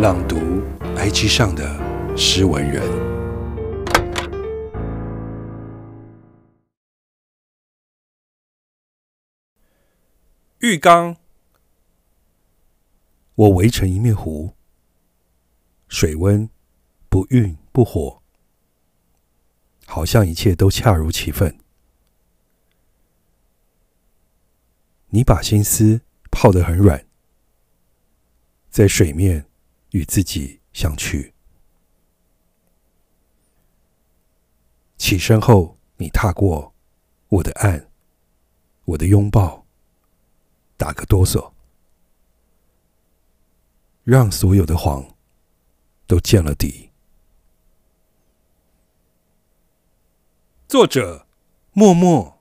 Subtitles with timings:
[0.00, 0.36] 朗读
[0.96, 2.82] IG 上的诗文人。
[10.60, 11.14] 浴缸，
[13.34, 14.54] 我围成一面湖，
[15.86, 16.48] 水温
[17.10, 18.22] 不晕不火，
[19.84, 21.58] 好像一切都恰如其分。
[25.08, 27.04] 你把心思泡得很软，
[28.70, 29.44] 在水面
[29.90, 31.34] 与自己相去。
[34.96, 36.74] 起身后，你踏过
[37.28, 37.88] 我的岸，
[38.84, 39.64] 我的拥抱，
[40.76, 41.52] 打个哆嗦，
[44.04, 45.16] 让所有的谎
[46.06, 46.90] 都见了底。
[50.68, 51.26] 作者：
[51.72, 52.39] 默默。